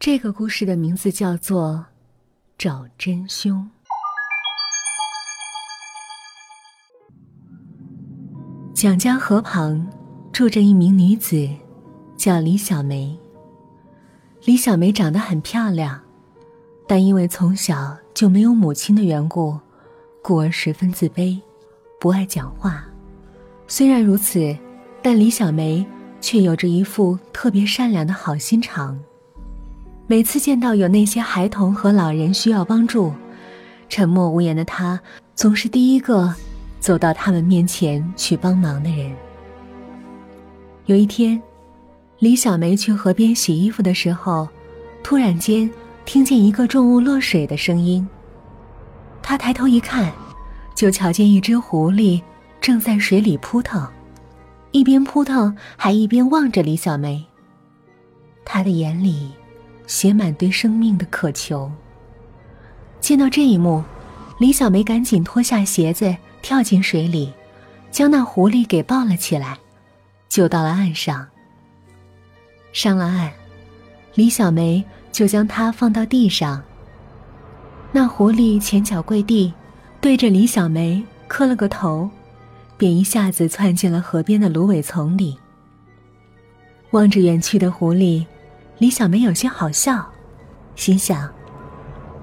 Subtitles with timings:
[0.00, 1.72] 这个故事的名字叫做
[2.56, 3.58] 《找真凶》。
[8.74, 9.86] 蒋家河旁
[10.32, 11.46] 住着一名女子，
[12.16, 13.14] 叫李小梅。
[14.46, 16.00] 李小梅长得很漂亮，
[16.88, 19.60] 但因为从小就没有母亲的缘故，
[20.22, 21.38] 故而十分自卑，
[22.00, 22.86] 不爱讲话。
[23.68, 24.56] 虽然如此，
[25.02, 25.86] 但李小梅
[26.22, 28.98] 却有着一副特别善良的好心肠。
[30.10, 33.14] 每次见到有那些孩童和老人需要帮助，
[33.88, 35.00] 沉默无言的他
[35.36, 36.34] 总是第一个
[36.80, 39.14] 走到他们面前去帮忙的人。
[40.86, 41.40] 有一天，
[42.18, 44.48] 李小梅去河边洗衣服的时候，
[45.04, 45.70] 突然间
[46.04, 48.04] 听见一个重物落水的声音。
[49.22, 50.12] 她抬头一看，
[50.74, 52.20] 就瞧见一只狐狸
[52.60, 53.86] 正在水里扑腾，
[54.72, 57.24] 一边扑腾还一边望着李小梅。
[58.44, 59.30] 她的眼里。
[59.90, 61.68] 写满对生命的渴求。
[63.00, 63.82] 见到这一幕，
[64.38, 67.32] 李小梅赶紧脱下鞋子，跳进水里，
[67.90, 69.58] 将那狐狸给抱了起来，
[70.28, 71.26] 救到了岸上。
[72.72, 73.32] 上了岸，
[74.14, 76.62] 李小梅就将它放到地上。
[77.90, 79.52] 那狐狸前脚跪地，
[80.00, 82.08] 对着李小梅磕了个头，
[82.76, 85.36] 便一下子窜进了河边的芦苇丛里。
[86.92, 88.24] 望着远去的狐狸。
[88.80, 90.10] 李小梅有些好笑，
[90.74, 91.30] 心想：“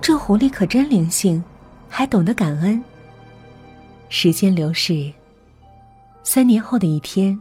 [0.01, 1.43] 这狐狸可真灵性，
[1.87, 2.83] 还懂得感恩。”
[4.09, 5.13] 时间流逝，
[6.23, 7.39] 三年后的一天，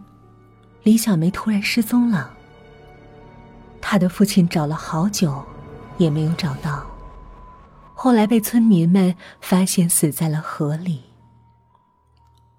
[0.83, 2.31] 李小梅突然失踪了。
[3.81, 5.43] 她的父亲找了好久，
[5.97, 6.85] 也没有找到。
[7.95, 11.03] 后来被村民们发现死在了河里。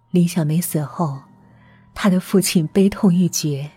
[0.10, 1.20] 李小梅死后，
[1.94, 3.70] 她的父亲悲痛欲绝，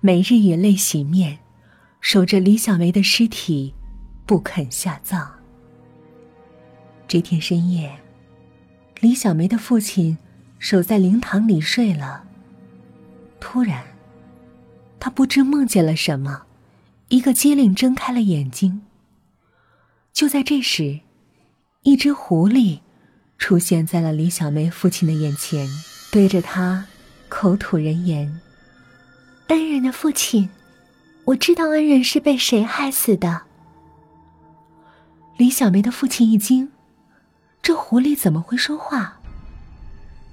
[0.00, 1.38] 每日以泪洗面。
[2.08, 3.74] 守着李小梅的尸体，
[4.26, 5.28] 不肯下葬。
[7.08, 7.98] 这天深夜，
[9.00, 10.16] 李小梅的父亲
[10.60, 12.22] 守在灵堂里睡了。
[13.40, 13.82] 突然，
[15.00, 16.44] 他不知梦见了什么，
[17.08, 18.82] 一个机灵睁开了眼睛。
[20.12, 21.00] 就在这时，
[21.82, 22.82] 一只狐狸
[23.36, 25.68] 出现在了李小梅父亲的眼前，
[26.12, 26.86] 对着他
[27.28, 28.40] 口吐人言
[29.48, 30.48] ：“恩人的父亲。”
[31.26, 33.42] 我知道恩人是被谁害死的。
[35.36, 36.70] 李小梅的父亲一惊，
[37.60, 39.18] 这狐狸怎么会说话？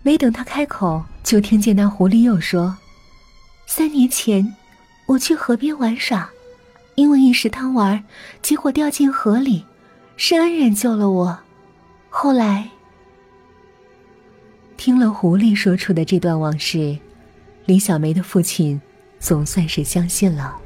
[0.03, 2.77] 没等他开口，就听见那狐狸又说
[3.65, 4.55] ：“三年前，
[5.07, 6.29] 我去河边玩耍，
[6.93, 8.03] 因为一时贪玩，
[8.43, 9.65] 结果掉进河里，
[10.15, 11.39] 是恩人救了我。
[12.09, 12.69] 后来，
[14.77, 16.95] 听了狐狸说出的这段往事，
[17.65, 18.79] 李小梅的父亲
[19.19, 20.59] 总算是相信了。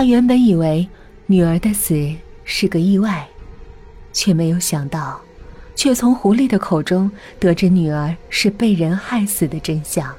[0.00, 0.88] 他原本以为
[1.26, 2.10] 女儿的死
[2.42, 3.28] 是个意外，
[4.14, 5.20] 却没有想到，
[5.74, 10.10] 却从狐狸的口中得知女儿是被人害死的真相。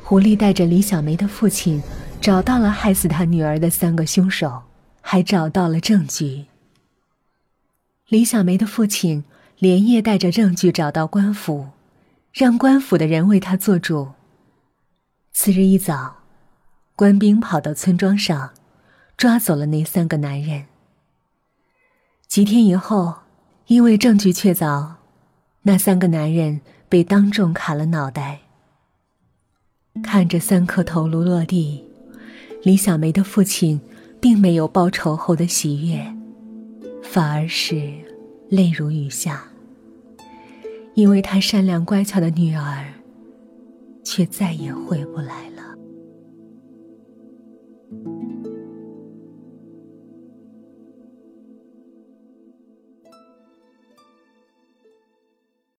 [0.00, 1.82] 狐狸带着李小梅的父亲，
[2.20, 4.62] 找到了害死他女儿的三个凶手，
[5.00, 6.44] 还找到了证据。
[8.06, 9.24] 李小梅的父亲
[9.58, 11.70] 连夜带着证据找到官府，
[12.32, 14.10] 让官府的人为他做主。
[15.32, 16.18] 次日一早。
[16.96, 18.52] 官兵跑到村庄上，
[19.18, 20.64] 抓走了那三个男人。
[22.26, 23.16] 几天以后，
[23.66, 24.94] 因为证据确凿，
[25.64, 28.40] 那三个男人被当众砍了脑袋。
[30.02, 31.84] 看着三颗头颅落地，
[32.62, 33.78] 李小梅的父亲
[34.18, 36.16] 并没有报仇后的喜悦，
[37.02, 37.92] 反而是
[38.48, 39.44] 泪如雨下，
[40.94, 42.86] 因为他善良乖巧的女儿，
[44.02, 45.55] 却再也回不来了。